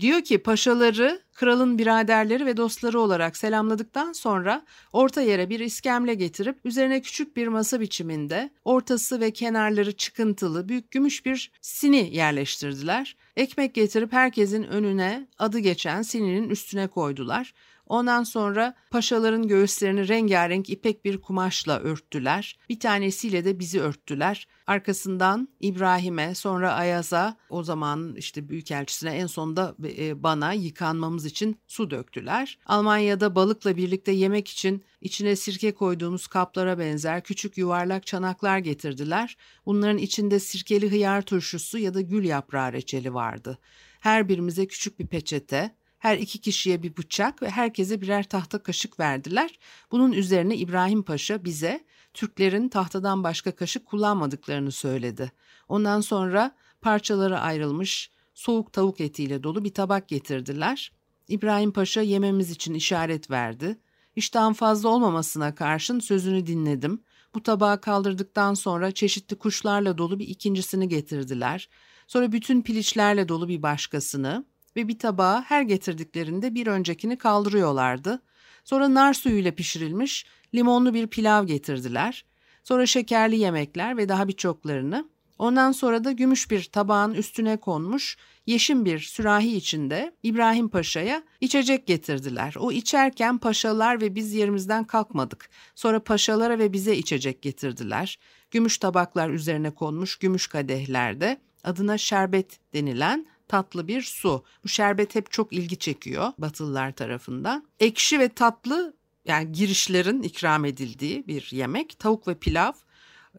Diyor 0.01 0.23
ki 0.23 0.39
paşaları 0.39 1.21
kralın 1.33 1.79
biraderleri 1.79 2.47
ve 2.47 2.57
dostları 2.57 3.01
olarak 3.01 3.37
selamladıktan 3.37 4.13
sonra 4.13 4.63
orta 4.93 5.21
yere 5.21 5.51
bir 5.51 5.61
iskemle 5.61 6.15
getirip 6.15 6.59
üzerine 6.65 7.03
küçük 7.03 7.37
bir 7.37 7.49
masa 7.49 7.81
biçiminde 7.81 8.51
ortası 8.65 9.21
ve 9.21 9.31
kenarları 9.31 9.93
çıkıntılı 9.93 10.69
büyük 10.69 10.91
gümüş 10.91 11.27
bir 11.27 11.51
sini 11.61 12.17
yerleştirdiler. 12.17 13.17
Ekmek 13.37 13.75
getirip 13.75 14.13
herkesin 14.13 14.63
önüne 14.63 15.27
adı 15.39 15.59
geçen 15.59 16.03
sininin 16.03 16.51
üstüne 16.51 16.87
koydular. 16.87 17.55
Ondan 17.91 18.23
sonra 18.23 18.75
paşaların 18.91 19.49
göğüslerini 19.49 20.09
rengarenk 20.09 20.71
ipek 20.71 21.05
bir 21.05 21.21
kumaşla 21.21 21.81
örttüler. 21.81 22.59
Bir 22.69 22.81
tanesiyle 22.81 23.45
de 23.45 23.59
bizi 23.59 23.81
örttüler. 23.81 24.49
Arkasından 24.67 25.49
İbrahim'e, 25.61 26.35
sonra 26.35 26.73
Ayaz'a, 26.73 27.37
o 27.49 27.63
zaman 27.63 28.15
işte 28.17 28.49
büyükelçisine 28.49 29.11
en 29.11 29.27
sonunda 29.27 29.75
e, 29.99 30.23
bana 30.23 30.53
yıkanmamız 30.53 31.25
için 31.25 31.61
su 31.67 31.91
döktüler. 31.91 32.59
Almanya'da 32.67 33.35
balıkla 33.35 33.77
birlikte 33.77 34.13
yemek 34.13 34.49
için 34.49 34.85
içine 35.01 35.37
sirke 35.37 35.75
koyduğumuz 35.75 36.27
kaplara 36.27 36.79
benzer 36.79 37.23
küçük 37.23 37.59
yuvarlak 37.59 38.07
çanaklar 38.07 38.59
getirdiler. 38.59 39.37
Bunların 39.67 39.99
içinde 39.99 40.41
sirkeli 40.41 40.91
hıyar 40.91 41.23
turşusu 41.23 41.79
ya 41.79 41.95
da 41.95 42.01
gül 42.01 42.25
yaprağı 42.25 42.73
reçeli 42.73 43.15
vardı. 43.15 43.59
Her 44.01 44.29
birimize 44.29 44.67
küçük 44.67 44.99
bir 44.99 45.07
peçete, 45.07 45.75
her 46.01 46.19
iki 46.19 46.39
kişiye 46.39 46.83
bir 46.83 46.97
bıçak 46.97 47.43
ve 47.43 47.51
herkese 47.51 48.01
birer 48.01 48.29
tahta 48.29 48.63
kaşık 48.63 49.01
verdiler. 49.01 49.59
Bunun 49.91 50.13
üzerine 50.13 50.57
İbrahim 50.57 51.03
Paşa 51.03 51.45
bize 51.45 51.85
Türklerin 52.15 52.69
tahtadan 52.69 53.25
başka 53.25 53.55
kaşık 53.55 53.87
kullanmadıklarını 53.87 54.73
söyledi. 54.73 55.33
Ondan 55.69 56.01
sonra 56.01 56.55
parçaları 56.81 57.39
ayrılmış 57.39 58.11
soğuk 58.35 58.73
tavuk 58.73 59.01
etiyle 59.01 59.43
dolu 59.43 59.65
bir 59.65 59.75
tabak 59.75 60.09
getirdiler. 60.09 60.93
İbrahim 61.29 61.73
Paşa 61.73 62.01
yememiz 62.01 62.51
için 62.51 62.75
işaret 62.75 63.31
verdi. 63.31 63.79
İştahın 64.17 64.53
fazla 64.53 64.89
olmamasına 64.89 65.55
karşın 65.55 66.01
sözünü 66.01 66.47
dinledim. 66.47 67.03
Bu 67.35 67.43
tabağı 67.43 67.81
kaldırdıktan 67.81 68.55
sonra 68.55 68.91
çeşitli 68.91 69.37
kuşlarla 69.37 69.99
dolu 69.99 70.19
bir 70.19 70.29
ikincisini 70.29 70.89
getirdiler. 70.89 71.69
Sonra 72.07 72.33
bütün 72.33 72.63
piliçlerle 72.63 73.29
dolu 73.29 73.49
bir 73.49 73.63
başkasını, 73.63 74.45
ve 74.77 74.89
bir 74.89 74.99
tabağa 74.99 75.45
her 75.49 75.63
getirdiklerinde 75.63 76.55
bir 76.55 76.67
öncekini 76.67 77.19
kaldırıyorlardı. 77.19 78.23
Sonra 78.65 78.95
nar 78.95 79.15
suyuyla 79.15 79.51
pişirilmiş 79.51 80.27
limonlu 80.55 80.95
bir 80.95 81.07
pilav 81.07 81.47
getirdiler. 81.47 82.25
Sonra 82.65 82.87
şekerli 82.87 83.37
yemekler 83.37 83.97
ve 83.97 84.09
daha 84.09 84.29
birçoklarını. 84.29 85.09
Ondan 85.39 85.73
sonra 85.73 86.05
da 86.05 86.13
gümüş 86.13 86.51
bir 86.51 86.65
tabağın 86.65 87.15
üstüne 87.15 87.57
konmuş 87.57 88.17
yeşim 88.47 88.85
bir 88.85 88.99
sürahi 88.99 89.57
içinde 89.57 90.13
İbrahim 90.23 90.69
Paşa'ya 90.69 91.23
içecek 91.41 91.87
getirdiler. 91.87 92.55
O 92.59 92.73
içerken 92.73 93.39
paşalar 93.39 94.01
ve 94.01 94.15
biz 94.15 94.35
yerimizden 94.35 94.85
kalkmadık. 94.85 95.51
Sonra 95.75 96.05
paşalara 96.05 96.59
ve 96.59 96.73
bize 96.73 96.97
içecek 96.97 97.43
getirdiler. 97.43 98.19
Gümüş 98.51 98.79
tabaklar 98.79 99.31
üzerine 99.31 99.71
konmuş 99.71 100.17
gümüş 100.17 100.47
kadehlerde 100.47 101.41
adına 101.65 101.99
şerbet 101.99 102.61
denilen 102.75 103.27
tatlı 103.51 103.89
bir 103.89 104.03
su. 104.03 104.45
Bu 104.65 104.69
şerbet 104.69 105.15
hep 105.15 105.31
çok 105.31 105.53
ilgi 105.53 105.77
çekiyor 105.77 106.33
Batılılar 106.39 106.93
tarafından. 106.93 107.65
Ekşi 107.81 108.19
ve 108.19 108.29
tatlı 108.29 108.95
yani 109.25 109.53
girişlerin 109.53 110.23
ikram 110.23 110.65
edildiği 110.65 111.27
bir 111.27 111.49
yemek. 111.53 111.99
Tavuk 111.99 112.29
ve 112.29 112.35
pilav 112.35 112.73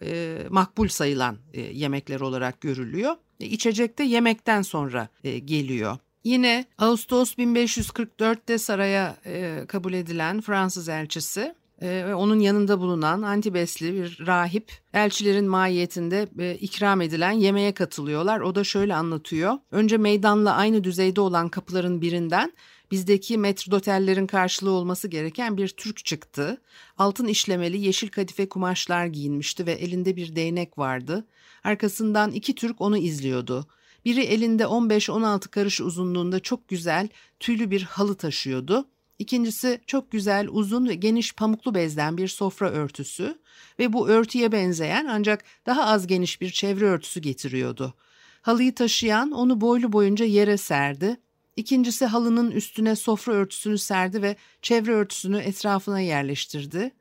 e, 0.02 0.38
makbul 0.50 0.88
sayılan 0.88 1.38
e, 1.54 1.62
yemekler 1.62 2.20
olarak 2.20 2.62
görülüyor. 2.62 3.16
E, 3.40 3.46
içecek 3.46 4.00
yemekten 4.00 4.62
sonra 4.62 5.08
e, 5.24 5.40
geliyor. 5.40 5.98
Yine 6.24 6.66
Ağustos 6.78 7.34
1544'te 7.34 8.58
saraya 8.58 9.18
e, 9.26 9.66
kabul 9.68 9.94
edilen 9.94 10.42
Fransız 10.42 10.90
elçisi 10.90 11.56
ve 11.82 12.16
onun 12.16 12.40
yanında 12.40 12.80
bulunan 12.80 13.22
Antibesli 13.22 13.94
bir 13.94 14.28
rahip 14.28 14.72
elçilerin 14.94 15.46
mahiyetinde 15.46 16.28
e, 16.40 16.56
ikram 16.56 17.02
edilen 17.02 17.32
yemeğe 17.32 17.74
katılıyorlar. 17.74 18.40
O 18.40 18.56
da 18.56 18.64
şöyle 18.64 18.96
anlatıyor. 18.96 19.54
Önce 19.72 19.98
meydanla 19.98 20.56
aynı 20.56 20.84
düzeyde 20.84 21.22
olan 21.22 21.50
kapıların 21.50 22.02
birinden 22.02 22.54
bizdeki 22.92 23.38
metrodotellerin 23.38 24.28
karşılığı 24.28 24.72
olması 24.72 25.08
gereken 25.08 25.58
bir 25.58 25.68
Türk 25.68 26.06
çıktı. 26.06 26.62
Altın 26.98 27.28
işlemeli 27.28 27.78
yeşil 27.78 28.08
kadife 28.08 28.50
kumaşlar 28.50 29.06
giyinmişti 29.06 29.66
ve 29.66 29.72
elinde 29.72 30.16
bir 30.16 30.36
değnek 30.36 30.78
vardı. 30.78 31.28
Arkasından 31.64 32.32
iki 32.32 32.56
Türk 32.56 32.82
onu 32.82 32.98
izliyordu. 32.98 33.68
Biri 34.06 34.22
elinde 34.22 34.64
15-16 34.64 35.48
karış 35.48 35.82
uzunluğunda 35.82 36.40
çok 36.40 36.68
güzel 36.68 37.10
tüylü 37.40 37.72
bir 37.72 37.84
halı 37.84 38.16
taşıyordu. 38.16 38.88
İkincisi 39.22 39.82
çok 39.88 40.12
güzel, 40.12 40.48
uzun 40.50 40.88
ve 40.88 40.96
geniş 40.96 41.36
pamuklu 41.36 41.76
bezden 41.76 42.18
bir 42.18 42.28
sofra 42.28 42.70
örtüsü 42.70 43.40
ve 43.80 43.94
bu 43.94 44.10
örtüye 44.10 44.52
benzeyen 44.52 45.06
ancak 45.06 45.44
daha 45.66 45.86
az 45.86 46.08
geniş 46.08 46.42
bir 46.42 46.50
çevre 46.50 46.86
örtüsü 46.86 47.20
getiriyordu. 47.20 47.94
Halıyı 48.42 48.76
taşıyan 48.76 49.32
onu 49.32 49.62
boylu 49.62 49.92
boyunca 49.92 50.26
yere 50.26 50.58
serdi. 50.58 51.22
İkincisi 51.56 52.06
halının 52.06 52.52
üstüne 52.52 52.96
sofra 52.96 53.34
örtüsünü 53.34 53.78
serdi 53.78 54.22
ve 54.22 54.36
çevre 54.62 54.92
örtüsünü 54.92 55.38
etrafına 55.38 56.00
yerleştirdi. 56.00 56.92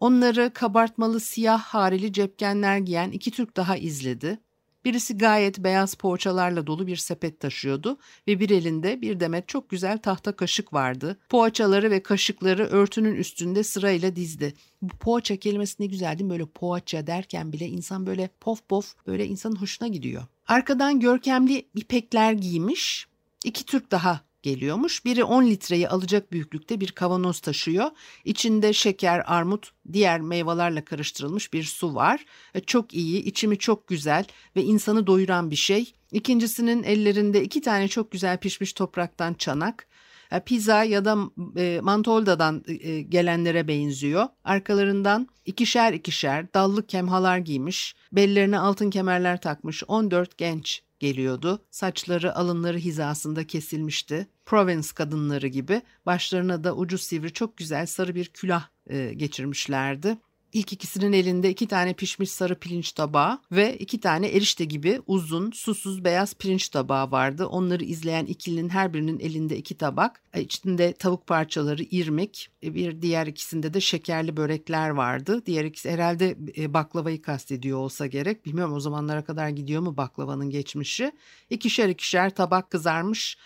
Onları 0.00 0.50
kabartmalı 0.54 1.20
siyah 1.20 1.60
harili 1.62 2.12
cepkenler 2.12 2.78
giyen 2.78 3.10
iki 3.10 3.30
Türk 3.30 3.56
daha 3.56 3.76
izledi. 3.76 4.38
Birisi 4.84 5.18
gayet 5.18 5.58
beyaz 5.58 5.94
poğaçalarla 5.94 6.66
dolu 6.66 6.86
bir 6.86 6.96
sepet 6.96 7.40
taşıyordu 7.40 7.98
ve 8.28 8.40
bir 8.40 8.50
elinde 8.50 9.02
bir 9.02 9.20
demet 9.20 9.48
çok 9.48 9.70
güzel 9.70 9.98
tahta 9.98 10.32
kaşık 10.32 10.72
vardı. 10.72 11.18
Poğaçaları 11.28 11.90
ve 11.90 12.02
kaşıkları 12.02 12.66
örtünün 12.66 13.14
üstünde 13.14 13.64
sırayla 13.64 14.16
dizdi. 14.16 14.54
Bu 14.82 14.96
poğaça 14.96 15.36
kelimesi 15.36 15.82
ne 15.82 15.86
güzel 15.86 16.18
değil 16.18 16.24
mi? 16.24 16.30
Böyle 16.30 16.46
poğaça 16.46 17.06
derken 17.06 17.52
bile 17.52 17.68
insan 17.68 18.06
böyle 18.06 18.30
pof 18.40 18.68
pof 18.68 18.94
böyle 19.06 19.26
insanın 19.26 19.56
hoşuna 19.56 19.88
gidiyor. 19.88 20.22
Arkadan 20.46 21.00
görkemli 21.00 21.68
ipekler 21.74 22.32
giymiş. 22.32 23.06
İki 23.44 23.64
Türk 23.64 23.90
daha 23.90 24.20
geliyormuş. 24.44 25.04
Biri 25.04 25.24
10 25.24 25.46
litreyi 25.46 25.88
alacak 25.88 26.32
büyüklükte 26.32 26.80
bir 26.80 26.92
kavanoz 26.92 27.40
taşıyor. 27.40 27.90
İçinde 28.24 28.72
şeker, 28.72 29.22
armut, 29.26 29.70
diğer 29.92 30.20
meyvelerle 30.20 30.84
karıştırılmış 30.84 31.52
bir 31.52 31.62
su 31.62 31.94
var. 31.94 32.24
E, 32.54 32.60
çok 32.60 32.94
iyi, 32.94 33.22
içimi 33.22 33.58
çok 33.58 33.88
güzel 33.88 34.24
ve 34.56 34.62
insanı 34.62 35.06
doyuran 35.06 35.50
bir 35.50 35.56
şey. 35.56 35.92
İkincisinin 36.12 36.82
ellerinde 36.82 37.42
iki 37.42 37.60
tane 37.60 37.88
çok 37.88 38.10
güzel 38.12 38.38
pişmiş 38.38 38.72
topraktan 38.72 39.34
çanak. 39.34 39.86
E, 40.32 40.40
pizza 40.40 40.84
ya 40.84 41.04
da 41.04 41.18
e, 41.56 41.80
Mantolda'dan 41.82 42.64
e, 42.66 43.00
gelenlere 43.00 43.68
benziyor. 43.68 44.26
Arkalarından 44.44 45.28
ikişer 45.44 45.92
ikişer 45.92 46.54
dallı 46.54 46.86
kemhalar 46.86 47.38
giymiş, 47.38 47.94
bellerine 48.12 48.58
altın 48.58 48.90
kemerler 48.90 49.40
takmış 49.40 49.82
14 49.88 50.38
genç 50.38 50.82
geliyordu. 51.00 51.64
Saçları 51.70 52.36
alınları 52.36 52.78
hizasında 52.78 53.46
kesilmişti. 53.46 54.26
Provence 54.44 54.88
kadınları 54.94 55.46
gibi 55.46 55.82
başlarına 56.06 56.64
da 56.64 56.76
ucu 56.76 56.98
sivri 56.98 57.32
çok 57.32 57.56
güzel 57.56 57.86
sarı 57.86 58.14
bir 58.14 58.26
külah 58.26 58.68
e, 58.86 59.14
geçirmişlerdi. 59.14 60.18
İlk 60.54 60.72
ikisinin 60.72 61.12
elinde 61.12 61.50
iki 61.50 61.68
tane 61.68 61.92
pişmiş 61.92 62.30
sarı 62.30 62.54
pirinç 62.54 62.92
tabağı 62.92 63.38
ve 63.52 63.76
iki 63.76 64.00
tane 64.00 64.28
erişte 64.28 64.64
gibi 64.64 65.00
uzun, 65.06 65.50
susuz 65.50 66.04
beyaz 66.04 66.34
pirinç 66.34 66.68
tabağı 66.68 67.10
vardı. 67.10 67.46
Onları 67.46 67.84
izleyen 67.84 68.26
ikilinin 68.26 68.68
her 68.68 68.94
birinin 68.94 69.20
elinde 69.20 69.56
iki 69.56 69.76
tabak. 69.76 70.22
E, 70.34 70.42
içinde 70.42 70.92
tavuk 70.92 71.26
parçaları, 71.26 71.82
irmik, 71.82 72.50
e, 72.62 72.74
bir 72.74 73.02
diğer 73.02 73.26
ikisinde 73.26 73.74
de 73.74 73.80
şekerli 73.80 74.36
börekler 74.36 74.90
vardı. 74.90 75.42
Diğer 75.46 75.64
ikisi 75.64 75.90
herhalde 75.90 76.36
e, 76.56 76.74
baklavayı 76.74 77.22
kastediyor 77.22 77.78
olsa 77.78 78.06
gerek. 78.06 78.46
Bilmiyorum 78.46 78.74
o 78.74 78.80
zamanlara 78.80 79.24
kadar 79.24 79.48
gidiyor 79.48 79.82
mu 79.82 79.96
baklavanın 79.96 80.50
geçmişi. 80.50 81.12
İkişer 81.50 81.88
ikişer 81.88 82.30
tabak 82.30 82.70
kızarmış 82.70 83.38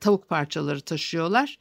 tavuk 0.00 0.28
parçaları 0.28 0.80
taşıyorlar 0.80 1.58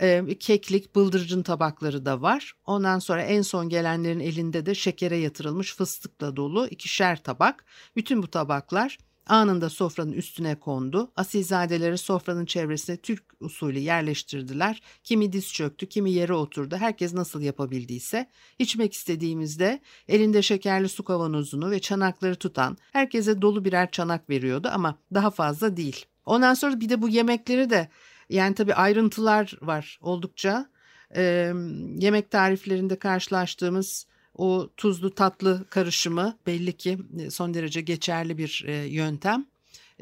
e, 0.00 0.38
keklik, 0.40 0.94
bıldırcın 0.94 1.42
tabakları 1.42 2.04
da 2.04 2.22
var. 2.22 2.52
Ondan 2.64 2.98
sonra 2.98 3.22
en 3.22 3.42
son 3.42 3.68
gelenlerin 3.68 4.20
elinde 4.20 4.66
de 4.66 4.74
şekere 4.74 5.16
yatırılmış 5.16 5.74
fıstıkla 5.74 6.36
dolu 6.36 6.66
ikişer 6.66 7.22
tabak. 7.22 7.64
Bütün 7.96 8.22
bu 8.22 8.28
tabaklar 8.28 8.98
anında 9.26 9.70
sofranın 9.70 10.12
üstüne 10.12 10.54
kondu. 10.54 11.12
Asilzadeleri 11.16 11.98
sofranın 11.98 12.46
çevresine 12.46 12.96
Türk 12.96 13.24
usulü 13.40 13.78
yerleştirdiler. 13.78 14.82
Kimi 15.04 15.32
diz 15.32 15.52
çöktü, 15.52 15.86
kimi 15.86 16.10
yere 16.10 16.32
oturdu. 16.32 16.76
Herkes 16.76 17.14
nasıl 17.14 17.40
yapabildiyse. 17.40 18.30
İçmek 18.58 18.92
istediğimizde 18.92 19.80
elinde 20.08 20.42
şekerli 20.42 20.88
su 20.88 21.04
kavanozunu 21.04 21.70
ve 21.70 21.80
çanakları 21.80 22.36
tutan 22.36 22.76
herkese 22.92 23.42
dolu 23.42 23.64
birer 23.64 23.90
çanak 23.90 24.30
veriyordu 24.30 24.68
ama 24.72 24.98
daha 25.14 25.30
fazla 25.30 25.76
değil. 25.76 26.06
Ondan 26.24 26.54
sonra 26.54 26.80
bir 26.80 26.88
de 26.88 27.02
bu 27.02 27.08
yemekleri 27.08 27.70
de 27.70 27.88
yani 28.30 28.54
tabii 28.54 28.74
ayrıntılar 28.74 29.58
var 29.62 29.98
oldukça. 30.02 30.70
Ee, 31.16 31.52
yemek 31.98 32.30
tariflerinde 32.30 32.98
karşılaştığımız 32.98 34.06
o 34.34 34.70
tuzlu 34.76 35.14
tatlı 35.14 35.64
karışımı 35.70 36.38
belli 36.46 36.72
ki 36.72 36.98
e, 37.18 37.30
son 37.30 37.54
derece 37.54 37.80
geçerli 37.80 38.38
bir 38.38 38.64
e, 38.66 38.72
yöntem. 38.74 39.46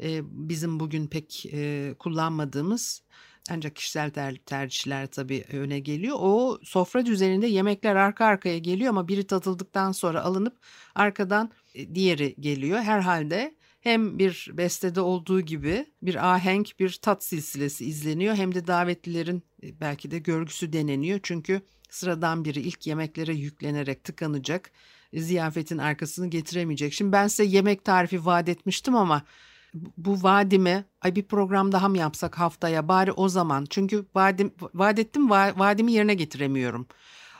E, 0.01 0.21
bizim 0.23 0.79
bugün 0.79 1.07
pek 1.07 1.45
e, 1.53 1.93
kullanmadığımız 1.99 3.01
ancak 3.51 3.75
kişisel 3.75 4.09
ter 4.09 4.35
tercihler 4.35 5.07
tabii 5.07 5.45
öne 5.51 5.79
geliyor. 5.79 6.17
O 6.19 6.59
sofra 6.63 7.05
düzeninde 7.05 7.47
yemekler 7.47 7.95
arka 7.95 8.25
arkaya 8.25 8.57
geliyor 8.57 8.89
ama 8.89 9.07
biri 9.07 9.27
tatıldıktan 9.27 9.91
sonra 9.91 10.21
alınıp 10.23 10.57
arkadan 10.95 11.45
e, 11.45 11.64
diğeri 11.93 12.35
geliyor. 12.39 12.79
Herhalde 12.79 13.55
hem 13.81 14.19
bir 14.19 14.51
bestede 14.53 15.01
olduğu 15.01 15.41
gibi 15.41 15.85
bir 16.01 16.33
ahenk 16.33 16.79
bir 16.79 16.99
tat 17.01 17.23
silsilesi 17.23 17.85
izleniyor 17.85 18.35
hem 18.35 18.55
de 18.55 18.67
davetlilerin 18.67 19.43
e, 19.63 19.79
belki 19.79 20.11
de 20.11 20.19
görgüsü 20.19 20.73
deneniyor. 20.73 21.19
Çünkü 21.23 21.61
sıradan 21.89 22.45
biri 22.45 22.59
ilk 22.59 22.87
yemeklere 22.87 23.33
yüklenerek 23.33 24.03
tıkanacak, 24.03 24.71
ziyafetin 25.13 25.77
arkasını 25.77 26.27
getiremeyecek. 26.27 26.93
Şimdi 26.93 27.11
ben 27.11 27.27
size 27.27 27.43
yemek 27.43 27.85
tarifi 27.85 28.25
vaat 28.25 28.49
etmiştim 28.49 28.95
ama 28.95 29.21
bu 29.97 30.23
vaadimi 30.23 30.85
ay 31.01 31.15
bir 31.15 31.23
program 31.23 31.71
daha 31.71 31.89
mı 31.89 31.97
yapsak 31.97 32.39
haftaya 32.39 32.87
bari 32.87 33.11
o 33.11 33.29
zaman 33.29 33.65
çünkü 33.69 34.05
vaadim, 34.15 34.53
vaat 34.73 34.99
ettim 34.99 35.29
vaadimi 35.29 35.91
yerine 35.91 36.13
getiremiyorum 36.13 36.87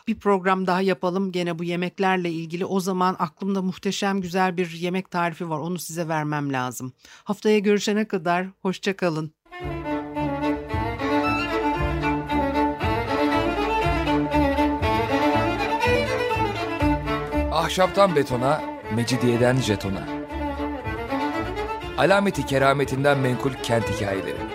bir 0.08 0.20
program 0.20 0.68
daha 0.68 0.82
yapalım 0.82 1.32
gene 1.32 1.60
bu 1.60 1.64
yemeklerle 1.64 2.32
ilgili. 2.32 2.66
O 2.66 2.80
zaman 2.80 3.16
aklımda 3.20 3.62
muhteşem 3.62 4.22
güzel 4.22 4.58
bir 4.58 4.72
yemek 4.72 5.12
tarifi 5.12 5.50
var. 5.50 5.60
Onu 5.60 5.80
size 5.80 6.08
vermem 6.08 6.54
lazım. 6.54 6.94
Haftaya 7.24 7.60
görüşene 7.60 8.08
kadar 8.08 8.48
hoşça 8.62 8.98
kalın. 8.98 9.32
Ahşaptan 17.52 18.16
betona, 18.16 18.64
mecidiyeden 18.96 19.56
jetona. 19.56 20.08
Alameti 21.98 22.46
kerametinden 22.46 23.20
menkul 23.20 23.54
kent 23.64 23.90
hikayeleri. 23.90 24.55